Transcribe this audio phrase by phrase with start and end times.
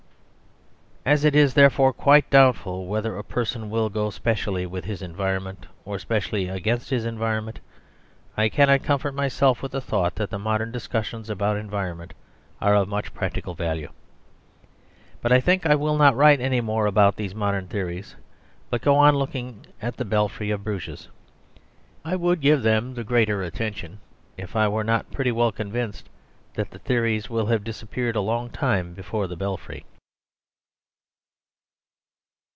[1.03, 5.65] As it is therefore quite doubtful whether a person will go specially with his environment
[5.83, 7.59] or specially against his environment,
[8.37, 12.13] I cannot comfort myself with the thought that the modern discussions about environment
[12.61, 13.89] are of much practical value.
[15.23, 18.15] But I think I will not write any more about these modern theories,
[18.69, 21.07] but go on looking at the Belfry of Bruges.
[22.05, 23.99] I would give them the greater attention
[24.37, 26.09] if I were not pretty well convinced
[26.53, 29.83] that the theories will have disappeared a long time before the Belfry.